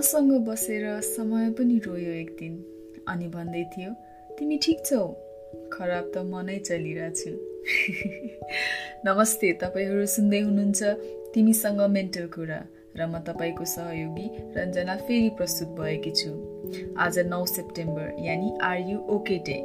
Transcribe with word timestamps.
मसँग 0.00 0.32
बसेर 0.46 0.84
समय 1.00 1.50
पनि 1.50 1.74
रोयो 1.78 2.12
एक 2.12 2.30
दिन 2.40 2.52
अनि 3.08 3.26
भन्दै 3.28 3.64
थियो 3.64 3.90
तिमी 4.30 4.56
ठिक 4.56 4.78
छौ? 4.86 5.00
खराब 5.72 6.06
त 6.14 6.22
मनै 6.24 6.56
चलिरहेछु। 6.58 7.32
नमस्ते 9.06 9.52
तपाईँहरू 9.52 10.06
सुन्दै 10.06 10.40
हुनुहुन्छ 10.40 10.80
तिमीसँग 11.34 11.80
मेन्टल 11.90 12.26
कुरा 12.32 12.58
र 12.96 13.00
म 13.06 13.20
तपाईँको 13.28 13.64
सहयोगी 13.64 14.26
रञ्जना 14.56 14.96
फेरि 15.04 15.28
प्रस्तुत 15.36 15.76
भएकी 15.76 16.12
छु। 16.12 16.32
आज 16.96 17.18
नौ 17.28 17.44
सेप्टेम्बर 17.52 18.24
यानि 18.24 18.56
आर 18.62 18.78
यु 18.88 18.98
ओके 19.16 19.38
डे 19.44 19.58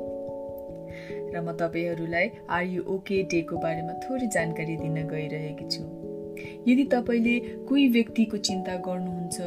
र 1.31 1.45
म 1.47 1.55
तपाईँहरूलाई 1.55 2.27
आर 2.49 2.63
यु 2.75 2.83
ओके 2.91 3.23
डेको 3.31 3.63
बारेमा 3.63 4.01
थोरै 4.03 4.27
जानकारी 4.35 4.75
दिन 4.83 4.99
गइरहेकी 5.07 5.69
छु। 5.71 5.84
यदि 6.67 6.83
तपाईँले 6.83 7.39
कोही 7.69 7.87
व्यक्तिको 7.87 8.37
चिन्ता 8.37 8.75
गर्नुहुन्छ 8.87 9.37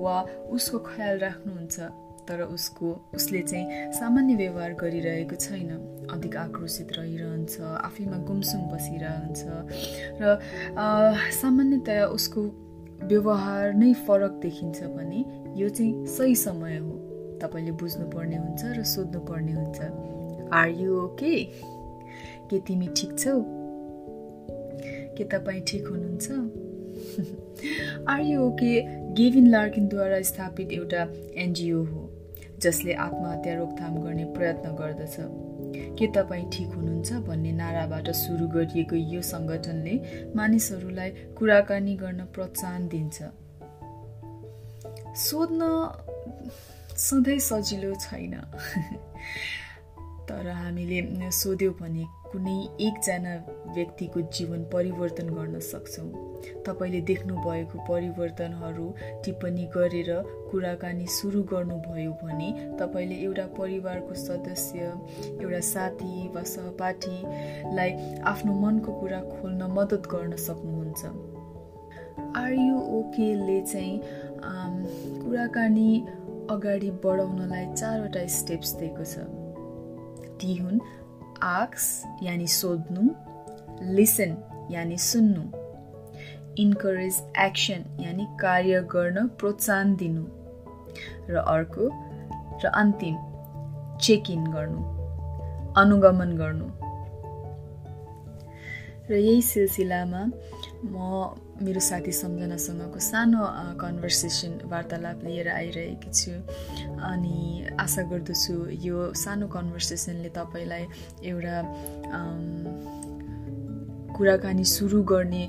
वा 0.00 0.16
उसको 0.50 0.78
ख्याल 0.78 1.18
राख्नुहुन्छ 1.18 1.80
तर 2.28 2.42
उसको 2.42 2.86
उसले 3.14 3.42
चाहिँ 3.42 3.92
सामान्य 3.92 4.34
व्यवहार 4.34 4.72
गरिरहेको 4.74 5.36
छैन 5.36 5.70
अधिक 6.10 6.36
आक्रोशित 6.36 6.88
रहिरहन्छ 6.98 7.60
आफैमा 7.60 8.18
गुमसुम 8.26 8.62
बसिरहन्छ 8.72 9.42
र 10.20 10.38
सामान्यतया 11.32 12.06
उसको 12.06 12.42
व्यवहार 13.02 13.74
नै 13.74 13.92
फरक 14.06 14.40
देखिन्छ 14.42 14.82
भने 14.82 15.24
यो 15.60 15.68
चाहिँ 15.68 16.06
सही 16.06 16.34
समय 16.34 16.76
हो। 16.78 16.92
तपाईँले 17.42 17.72
बुझ्नुपर्ने 17.72 18.36
हुन्छ 18.36 18.62
र 18.64 18.82
सोध्नुपर्ने 18.82 19.52
हुन्छ। 19.52 19.80
आर 20.52 20.68
यु 20.68 21.00
ओके 21.00 21.34
के 22.50 22.58
तिमी 22.58 22.88
ठिक 22.96 23.18
छौ? 23.18 23.42
के 25.16 25.24
तपाईँ 25.24 25.60
ठिक 25.68 25.86
हुनुहुन्छ? 25.86 26.26
आर 28.08 28.20
यु 28.20 28.40
ओके 28.42 28.80
गेभिन 29.14 29.46
लार्किनद्वारा 29.46 30.22
स्थापित 30.22 30.72
एउटा 30.72 31.02
एनजिओ 31.36 31.84
हो 31.84 32.02
जसले 32.62 32.92
आत्महत्या 32.92 33.54
रोकथाम 33.54 33.98
गर्ने 34.02 34.24
प्रयत्न 34.24 34.70
गर्दछ। 34.70 35.16
के 35.98 36.06
तपाईँ 36.06 36.44
ठिक 36.52 36.68
हुनुहुन्छ 36.68 37.12
भन्ने 37.12 37.52
नाराबाट 37.52 38.10
सुरु 38.10 38.46
गरिएको 38.48 38.96
यो 38.96 39.22
सङ्गठनले 39.22 39.94
मानिसहरूलाई 40.36 41.10
कुराकानी 41.10 41.94
गर्न 41.96 42.20
प्रोत्साहन 42.34 42.88
दिन्छ। 42.88 43.22
सोध्न 45.16 45.60
सधैँ 46.96 47.38
सजिलो 47.38 47.94
छैन। 47.94 48.34
तर 50.28 50.48
हामीले 50.48 51.30
सोध्यौँ 51.32 51.74
भने 51.80 52.04
कुनै 52.30 52.56
एकजना 52.86 53.34
व्यक्तिको 53.74 54.20
जीवन 54.36 54.64
परिवर्तन 54.72 55.28
गर्न 55.34 55.58
सक्छौँ। 55.62 56.08
तपाईँले 56.66 57.00
देख्नुभएको 57.10 57.78
परिवर्तनहरू 57.88 58.86
टिप्पणी 59.24 59.64
गरेर 59.76 60.10
कुराकानी 60.50 61.06
सुरु 61.16 61.42
गर्नुभयो 61.52 62.12
भने 62.22 62.48
तपाईँले 62.80 63.16
एउटा 63.24 63.46
परिवारको 63.58 64.14
सदस्य 64.24 64.78
एउटा 65.42 65.60
साथी 65.70 66.28
वा 66.34 66.42
सहपाठीलाई 66.54 67.90
आफ्नो 68.32 68.52
मनको 68.60 68.92
कुरा 69.00 69.20
खोल्न 69.32 69.70
मद्दत 69.78 70.10
गर्न 70.12 70.36
सक्नुहुन्छ। 70.48 71.02
आरयु 72.42 72.76
ओकेले 72.98 73.60
चाहिँ 73.72 73.96
कुराकानी 75.22 75.90
अगाडि 76.50 76.90
बढाउनलाई 77.04 77.66
चारवटा 77.74 78.26
स्टेप्स 78.38 78.72
दिएको 78.82 79.04
छ। 79.04 79.45
ती 80.40 80.56
हुन् 80.56 80.80
आक्स 81.42 82.04
यानि 82.22 82.46
सोध्नु 82.46 83.02
लिसन 83.94 84.36
यानि 84.70 84.98
सुन्नु 84.98 85.42
इन्करेज 86.58 87.22
एक्सन 87.38 87.84
यानि 88.00 88.26
कार्य 88.40 88.80
गर्न 88.92 89.26
प्रोत्साहन 89.38 89.96
दिनु 89.96 90.24
र 91.28 91.36
अर्को 91.36 91.88
र 92.64 92.72
अन्तिम 92.74 93.16
चेक 94.00 94.30
इन 94.30 94.44
गर्नु 94.52 94.82
अनुगमन 95.80 96.36
गर्नु। 96.36 96.68
र 99.10 99.14
यही 99.14 99.42
सिलसिलामा 99.42 100.22
म 100.84 100.96
मेरो 101.56 101.80
साथी 101.80 102.12
सम्झनासँगको 102.12 103.00
सानो 103.00 103.40
कन्भर्सेसन 103.80 104.68
वार्तालाप 104.68 105.20
लिएर 105.24 105.48
आइरहेकी 105.48 106.10
छु। 106.12 106.32
अनि 107.00 107.36
आशा 107.80 108.02
गर्दछु 108.12 108.54
यो 108.84 108.96
सानो 109.16 109.46
कन्भर्सेसनले 109.48 110.28
तपाईँलाई 110.36 110.84
एउटा 111.24 111.56
कुराकानी 114.16 114.64
सुरु 114.64 115.02
गर्ने 115.02 115.44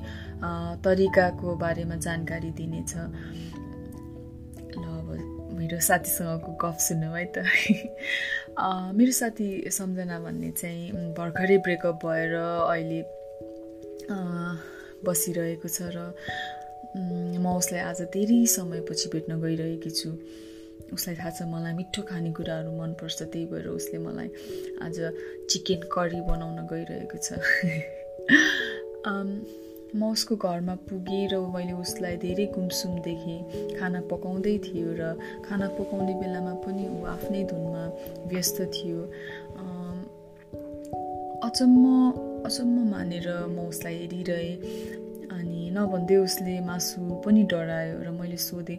तरिकाको 0.84 1.48
बारेमा 1.60 1.96
जानकारी 2.00 2.50
दिनेछ। 2.56 2.92
ल 4.80 4.84
अब 4.88 5.08
मेरो 5.60 5.78
साथीसँगको 5.80 6.50
गफ 6.56 6.78
सुन्नु 6.88 7.12
है 7.12 7.24
त। 7.36 7.44
मेरो 8.96 9.12
साथी 9.12 9.48
सम्झना 9.68 10.16
भन्ने 10.24 10.50
चाहिँ 10.56 11.12
भर्खरै 11.16 11.58
ब्रेकअप 11.68 11.96
भएर 12.06 12.34
अहिले 12.40 13.00
बसिरहेको 15.04 15.68
छ 15.68 15.78
र 15.94 16.12
म 16.96 17.46
उसलाई 17.56 17.80
आज 17.80 18.00
धेरै 18.14 18.46
समयपछि 18.46 19.08
भेट्न 19.12 19.40
गइरहेकी 19.40 19.90
छु। 19.90 20.08
उसलाई 20.92 21.16
थाहा 21.16 21.30
छ 21.30 21.42
मलाई 21.52 21.72
मिठो 21.74 22.02
खानेकुराहरू 22.02 22.70
मनपर्छ 22.80 23.18
त्यही 23.22 23.44
भएर 23.52 23.66
उसले 23.68 23.98
मलाई 23.98 24.28
आज 24.82 24.96
चिकन 25.50 25.80
करी 25.94 26.20
बनाउन 26.30 26.58
गइरहेको 26.72 27.18
छ। 27.18 27.28
म 29.94 30.04
उसको 30.12 30.36
घरमा 30.36 30.74
पुगेँ 30.88 31.28
र 31.32 31.34
मैले 31.48 31.72
उसलाई 31.72 32.16
धेरै 32.24 32.46
गुमसुम 32.52 32.92
देखेँ। 33.00 33.40
खाना 33.78 34.00
पकाउँदै 34.10 34.56
थियो 34.64 34.90
र 35.00 35.16
खाना 35.48 35.68
पकाउने 35.78 36.14
बेलामा 36.20 36.54
पनि 36.64 36.84
ऊ 36.88 37.04
आफ्नै 37.08 37.42
धुनमा 37.48 37.84
व्यस्त 38.28 38.58
थियो। 38.74 39.00
अचम्म 41.48 41.84
अचम्म 42.46 42.76
मानेर 42.90 43.28
म 43.48 43.68
उसलाई 43.68 43.94
हेरिरहेँ 43.94 44.54
अनि 45.36 45.70
नभन्दै 45.74 46.16
उसले 46.16 46.54
मासु 46.60 47.00
पनि 47.24 47.42
डरायो 47.50 47.96
र 48.06 48.08
मैले 48.10 48.36
सोधेँ 48.36 48.78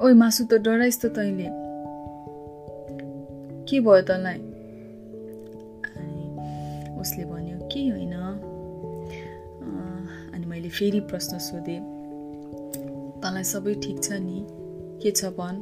ओइ 0.00 0.12
मासु 0.14 0.44
त 0.50 0.52
डराइस् 0.62 1.00
त 1.02 1.04
तैँले। 1.16 1.48
के 3.68 3.80
भयो 3.80 4.02
तँलाई? 4.08 4.38
अनि 5.96 6.24
उसले 7.00 7.24
भन्यो 7.24 7.56
केही 7.72 7.88
होइन? 7.88 8.14
अनि 10.34 10.44
मैले 10.46 10.68
फेरि 10.68 11.00
प्रश्न 11.10 11.38
सोधेँ 11.38 11.80
तँलाई 13.22 13.44
सबै 13.44 13.74
ठिक 13.84 13.96
छ 14.02 14.18
नि? 14.18 14.38
के 15.02 15.10
छ 15.10 15.24
भन्? 15.38 15.58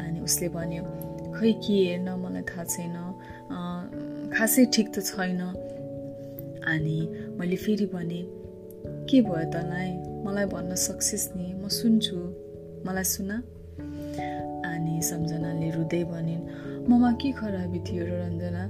अनि 0.00 0.20
उसले 0.20 0.48
भन्यो 0.48 0.82
खै 1.34 1.52
के 1.64 1.76
हेर्न 1.86 2.08
मलाई 2.22 2.42
थाहा 2.50 2.64
छैन। 2.64 2.96
खासै 4.34 4.64
ठिक 4.74 4.86
त 4.94 4.96
छैन। 5.00 5.42
अनि 6.68 6.98
मैले 7.38 7.56
फेरि 7.56 7.86
भने 7.86 8.22
के 9.08 9.20
भयो 9.20 9.50
तँलाई? 9.52 9.90
मलाई 10.24 10.44
भन्न 10.44 10.74
सक्छस् 10.74 11.28
नि 11.36 11.54
म 11.54 11.68
सुन्छु। 11.68 12.16
मलाई 12.86 13.04
सुन। 13.04 13.30
अनि 14.68 15.00
सम्झनाले 15.02 15.70
रुँदै 15.70 16.02
भनिन् 16.04 16.42
ममा 16.88 17.12
के 17.12 17.32
खराबी 17.32 17.80
थियो 17.80 18.04
र 18.04 18.10
रञ्जना? 18.22 18.64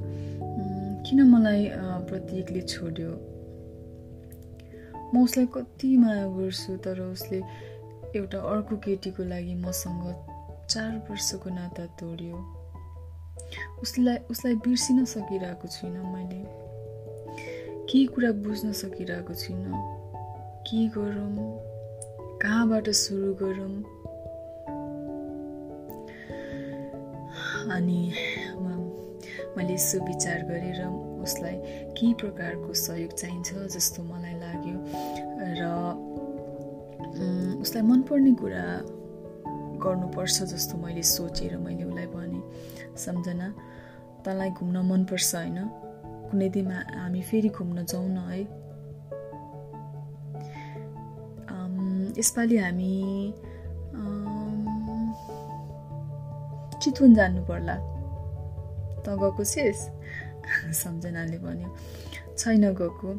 किन 1.07 1.23
मलाई 1.23 1.71
प्रतीकले 2.09 2.61
छोड्यो? 2.61 3.11
म 5.15 5.23
उसलाई 5.25 5.47
कति 5.47 5.97
माया 5.97 6.27
गर्छु 6.37 6.77
तर 6.77 7.01
उसले 7.01 7.39
एउटा 8.17 8.39
अर्को 8.39 8.77
केटीको 8.77 9.23
लागि 9.25 9.55
मसँग 9.55 10.05
चार 10.71 10.93
वर्षको 11.11 11.51
नाता 11.51 11.87
तोड्यो। 11.99 12.39
उसलाई 13.83 14.17
उसलाई 14.31 14.55
बिर्सिन 14.55 15.05
सकिरहेको 15.05 15.69
छुइनँ 15.69 16.05
मैले। 16.13 16.68
केही 17.89 18.07
कुरा 18.07 18.31
बुझ्न 18.45 18.73
सकिरहेको 18.73 19.35
छुइनँ 19.35 19.73
के 20.69 20.81
गरौँ? 20.89 21.37
कहाँबाट 22.43 22.89
सुरु 22.91 23.33
गरौँ? 23.35 23.75
अनि 27.73 28.01
मैले 29.57 29.75
यसो 29.75 30.05
विचार 30.05 30.45
गरेर 30.45 30.85
उसलाई 31.25 31.57
केही 31.97 32.13
प्रकारको 32.15 32.75
सहयोग 32.75 33.13
चाहिन्छ 33.17 33.55
जस्तो 33.75 34.03
मलाई 34.03 34.37
लाग्यो 34.37 34.77
र 35.57 35.65
उसलाई 37.61 37.83
मनपर्ने 37.83 38.33
कुरा 38.35 38.65
गर्नुपर्छ 39.81 40.43
जस्तो 40.43 40.79
मैले 40.79 41.03
सोचेर 41.03 41.57
मैले 41.57 41.85
उसलाई 41.85 42.07
भने 42.07 42.41
सम्झना? 43.01 43.49
तँलाई 44.25 44.51
घुम्न 44.51 44.77
मनपर्छ 44.93 45.35
होइन? 45.35 45.88
कुनै 46.31 46.49
दिन 46.55 46.71
हामी 46.73 47.21
फेरि 47.29 47.49
घुम्न 47.49 47.85
जाउँ 47.85 48.09
न 48.09 48.19
है 48.31 48.41
यसपालि 52.19 52.57
हामी 52.59 52.95
चितवन 56.83 57.15
जानु 57.15 57.41
पर्ला। 57.49 57.77
त 59.05 59.07
गएको 59.21 59.45
छेस 59.45 59.79
सम्झनाले 60.83 61.39
भन्यो। 61.39 61.69
छैन 62.39 62.65
गएको। 62.81 63.11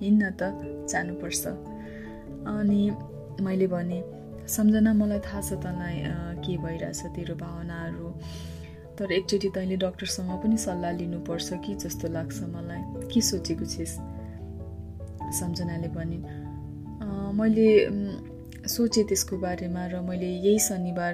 हिँड्न 0.00 0.30
त 0.40 0.42
जानुपर्छ। 0.90 1.44
अनि 2.52 2.80
मैले 3.44 3.66
भने 3.72 3.98
सम्झना 4.48 4.92
मलाई 4.94 5.20
थाहा 5.26 5.40
छ 5.40 5.50
तँलाई 5.64 5.96
के 6.44 6.56
भइरहेछ 6.64 7.00
तेरो 7.16 7.34
भावनाहरू। 7.36 8.08
तर 8.98 9.12
एकचोटि 9.12 9.48
तैँले 9.54 9.76
डक्टरसँग 9.78 10.30
पनि 10.42 10.56
सल्लाह 10.58 10.92
लिनुपर्छ 10.98 11.48
कि 11.64 11.74
जस्तो 11.82 12.08
लाग्छ 12.12 12.38
मलाई। 12.54 12.82
के 13.12 13.20
सोचेको 13.22 13.64
छिस्? 13.64 13.94
सम्झनाले 15.38 15.88
भनिन् 15.94 16.24
मैले 17.38 17.68
सोचेँ 18.68 19.04
त्यसको 19.08 19.36
बारेमा 19.38 19.82
र 19.92 20.00
मैले 20.02 20.26
यही 20.26 20.58
शनिबार 20.58 21.12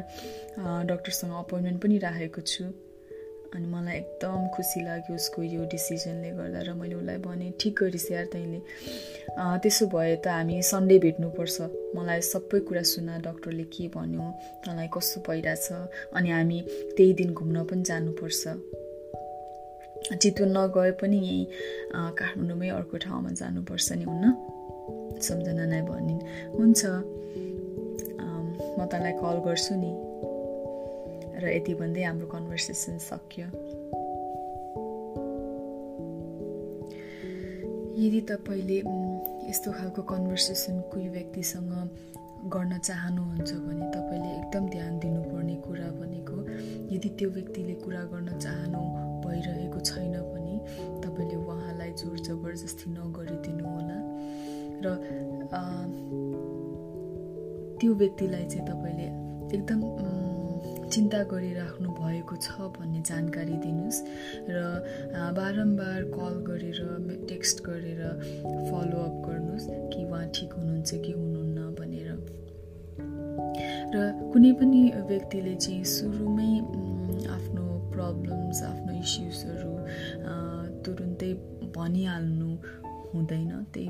डक्टरसँग 0.88 1.32
अपोइन्टमेन्ट 1.34 1.78
पनि 1.82 1.98
राखेको 1.98 2.40
छु। 2.40 2.64
अनि 3.54 3.66
मलाई 3.66 3.96
एकदम 3.96 4.46
खुसी 4.54 4.80
लाग्यो 4.84 5.14
उसको 5.14 5.42
यो 5.42 5.62
डिसिजनले 5.70 6.30
गर्दा 6.38 6.60
र 6.66 6.72
मैले 6.74 6.94
उसलाई 6.94 7.18
भनेँ 7.22 7.52
ठिक 7.60 7.74
गरिस् 7.80 8.10
यार 8.12 8.26
तैँले। 8.34 8.60
त्यसो 9.62 9.86
भए 9.94 10.16
त 10.18 10.26
हामी 10.26 10.62
सन्डे 10.62 10.98
भेट्नुपर्छ। 11.04 11.56
मलाई 11.96 12.20
सबै 12.20 12.58
कुरा 12.66 12.82
सुना 12.82 13.14
डक्टरले 13.26 13.64
के 13.70 13.88
भन्यो 13.94 14.24
तँलाई 14.66 14.88
कस्तो 14.90 15.20
भइरहेछ 15.26 15.66
अनि 16.18 16.28
हामी 16.30 16.58
त्यही 16.96 17.12
दिन 17.14 17.30
घुम्न 17.32 17.56
पनि 17.70 17.82
जानुपर्छ। 17.86 18.42
चितवन 20.20 20.48
नगए 20.58 20.90
पनि 21.00 21.16
यहीँ 21.16 21.44
काठमाडौँमै 22.18 22.68
अर्को 22.68 22.96
ठाउँमा 23.06 23.30
जानुपर्छ 23.40 23.88
नि 23.92 24.04
हुन्न? 24.04 24.24
सम्झना 25.22 25.64
नै 25.72 25.80
भनिन्। 25.88 26.20
हुन्छ। 26.58 26.82
म 28.76 28.80
तँलाई 28.92 29.12
कल 29.22 29.36
गर्छु 29.46 29.74
नि। 29.78 29.90
र 31.44 31.52
यति 31.52 31.74
भन्दै 31.76 32.02
हाम्रो 32.02 32.26
कन्भर्सेसन 32.26 32.98
सक्यो। 33.04 33.46
यदि 38.00 38.20
तपाईँले 38.30 38.78
यस्तो 39.48 39.72
खालको 39.72 40.02
कन्भर्सेसन 40.02 40.80
कोही 40.92 41.08
व्यक्तिसँग 41.08 41.72
गर्न 42.48 42.78
चाहनुहुन्छ 42.78 43.50
भने 43.52 43.86
तपाईँले 43.92 44.30
एकदम 44.40 44.64
ध्यान 44.68 44.98
दिनुपर्ने 44.98 45.56
कुरा 45.66 45.88
भनेको 46.00 46.36
यदि 46.94 47.08
त्यो 47.18 47.28
व्यक्तिले 47.30 47.74
कुरा 47.84 48.02
गर्न 48.12 48.38
चाहनु 48.38 48.80
भइरहेको 49.24 49.80
छैन 49.80 50.16
भने 50.32 50.54
तपाईँले 51.04 51.36
उहाँलाई 51.44 51.92
जोर 52.00 52.18
जबरजस्ती 52.18 52.90
नगरिदिनु 52.90 53.64
होला। 53.68 53.98
र 54.84 54.86
त्यो 57.80 57.94
व्यक्तिलाई 57.94 58.44
चाहिँ 58.48 58.66
तपाईँले 58.68 59.08
एकदम 59.56 59.80
चिन्ता 60.94 61.20
गरिराख्नु 61.30 61.88
भएको 61.98 62.34
छ 62.38 62.70
भन्ने 62.74 63.00
जानकारी 63.10 63.56
दिनुहोस् 63.62 64.00
र 64.46 64.58
बारम्बार 65.38 66.00
कल 66.14 66.34
गरेर 66.48 66.80
टेक्स्ट 67.30 67.56
गरेर 67.66 68.02
फलोअप 68.70 69.14
गर्नुहोस् 69.26 69.66
कि 69.90 70.04
उहाँ 70.04 70.26
ठिक 70.36 70.52
हुनुहुन्छ 70.54 70.90
कि 71.04 71.12
हुनुहुन्न 71.12 71.58
भनेर। 71.78 72.08
र 73.94 73.96
कुनै 74.32 74.52
पनि 74.60 74.82
व्यक्तिले 75.10 75.54
चाहिँ 75.64 75.84
सुरुमै 75.96 76.52
आफ्नो 77.34 77.64
प्रब्लम्स 77.94 78.62
आफ्नो 78.70 78.92
इस्युजहरू 79.02 79.72
तुरुन्तै 80.84 81.32
भनिहाल्नु 81.76 82.50
हुँदैन। 83.12 83.50
त्यही 83.74 83.83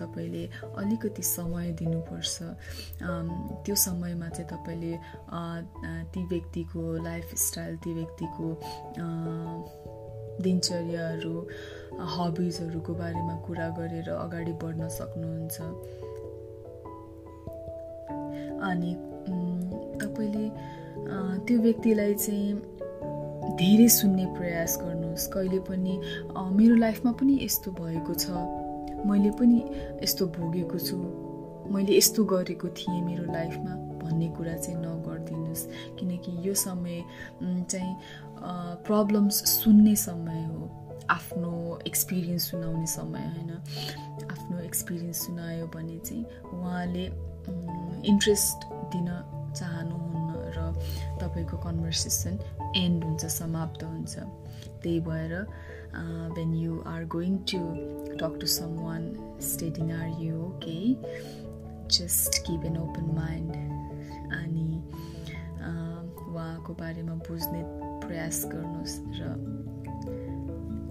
तपाईँले 0.00 0.44
अलिकति 0.76 1.22
समय 1.22 1.70
दिनुपर्छ। 1.78 2.36
त्यो 3.64 3.74
समयमा 3.74 4.28
चाहिँ 4.28 4.48
तपाईँले 4.50 4.94
ती 6.12 6.20
व्यक्तिको 6.26 6.82
लाइफस्टाइल 7.04 7.76
ती 7.84 7.94
व्यक्तिको 7.94 8.46
दिनचर्याहरू 10.42 11.36
हबिजहरूको 12.14 12.92
बारेमा 12.94 13.36
कुरा 13.46 13.68
गरेर 13.78 14.08
अगाडि 14.10 14.52
बढ्न 14.62 14.88
सक्नुहुन्छ। 14.88 15.56
अनि 18.68 18.92
तपाईँले 20.00 20.46
त्यो 21.46 21.56
व्यक्तिलाई 21.60 22.14
चाहिँ 22.14 22.54
धेरै 23.56 23.88
सुन्ने 23.88 24.24
प्रयास 24.36 24.76
गर्नुहोस्। 24.82 25.26
कहिले 25.32 25.58
पनि 25.68 25.94
मेरो 26.52 26.74
लाइफमा 26.76 27.12
पनि 27.12 27.38
यस्तो 27.42 27.70
भएको 27.72 28.14
छ। 28.14 28.26
मैले 29.06 29.30
पनि 29.30 29.58
यस्तो 30.02 30.26
भोगेको 30.26 30.78
छु। 30.78 30.96
मैले 31.72 31.96
यस्तो 31.98 32.24
गरेको 32.24 32.68
थिएँ 32.68 33.00
मेरो 33.02 33.24
लाइफमा 33.32 33.74
भन्ने 34.02 34.28
कुरा 34.28 34.56
चाहिँ 34.56 34.78
नगरिदिनुहोस्। 34.78 35.66
किनकि 35.98 36.48
यो 36.48 36.54
समय 36.54 37.04
चाहिँ 37.70 37.96
प्रब्लम्स 38.86 39.34
सुन्ने 39.48 39.94
समय 39.96 40.44
हो। 40.44 40.70
आफ्नो 41.10 41.78
एक्सपिरियन्स 41.86 42.50
सुनाउने 42.50 42.86
समय 42.86 43.26
होइन। 43.26 43.50
आफ्नो 44.30 44.58
एक्सपिरियन्स 44.58 45.26
सुनायो 45.26 45.66
भने 45.66 45.98
चाहिँ 45.98 46.24
उहाँले 46.54 47.04
इन्ट्रेस्ट 48.10 48.58
दिन 48.92 49.08
र 49.08 49.22
तपाईँको 51.20 51.56
कन्भर्सेसन 51.66 52.38
एन्ड 52.76 53.04
हुन्छ 53.04 53.24
समाप्त 53.36 53.84
हुन्छ। 53.84 54.14
त्यही 54.82 55.00
भएर 55.08 55.34
when 56.38 56.54
you 56.54 56.80
are 56.86 57.04
going 57.16 57.36
to 57.52 57.60
talk 58.22 58.38
to 58.40 58.46
someone 58.84 59.12
stating 59.52 59.92
are 59.92 60.08
you 60.22 60.40
okay 60.46 60.78
just 61.98 62.42
keep 62.46 62.64
an 62.64 62.76
open 62.78 63.14
mind 63.20 63.52
अनि 64.40 64.68
उहाँको 66.36 66.74
बारेमा 66.80 67.14
बुझ्ने 67.28 67.62
प्रयास 68.06 68.44
गर्नुहोस् 68.52 68.98
र 69.20 69.34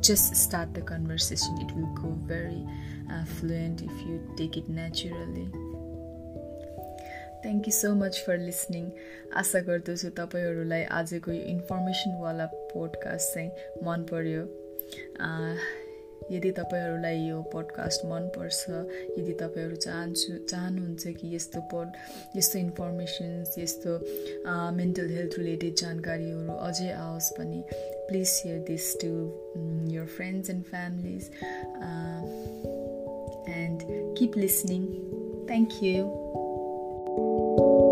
start 0.07 0.73
the 0.75 0.81
conversation. 0.81 1.59
It 1.61 1.71
will 1.75 1.91
go 1.95 2.09
very 2.27 2.63
uh, 3.11 3.23
fluent 3.25 3.81
if 3.81 4.01
you 4.07 4.21
take 4.37 4.55
it 4.55 4.69
naturally 4.69 5.49
thank 7.43 7.67
you 7.67 7.73
so 7.73 7.93
much 7.95 8.21
for 8.25 8.37
listening 8.41 8.85
आशा 9.35 9.59
गर्दछु 9.63 10.09
तपाईँहरूलाई 10.17 10.83
आजको 10.95 11.31
यो 11.31 11.43
इन्फर्मेसनवाला 11.49 12.45
पोडकास्ट 12.69 13.33
चाहिँ 13.33 13.49
मन 13.83 14.05
पर्यो 14.11 14.43
यदि 16.31 16.51
तपाईँहरूलाई 16.51 17.17
यो 17.19 17.41
पोडकास्ट 17.51 18.05
मनपर्छ 18.05 18.69
यदि 19.17 19.33
तपाईँहरू 19.35 19.75
चाहन्छु 19.77 20.37
चाहनुहुन्छ 20.43 21.13
कि 21.17 21.35
यस्तो 21.35 21.61
पोड 21.71 21.87
यस्तो 22.35 22.59
इन्फर्मेसन्स 22.59 23.57
यस्तो 23.57 23.91
मेन्टल 24.73 25.09
हेल्थ 25.09 25.37
रिलेटेड 25.37 25.75
जानकारीहरू 25.75 26.57
अझै 26.63 26.89
आओस् 26.97 27.31
भने 27.37 27.61
please 28.07 28.27
share 28.29 28.59
this 28.67 28.91
to 28.97 29.13
your 29.93 30.05
friends 30.17 30.49
and 30.49 30.63
families 30.65 31.29
and 33.55 33.89
keep 34.17 34.37
listening 34.37 34.85
thank 35.47 35.83
you 35.83 36.24
Thank 37.57 37.67
you 37.69 37.84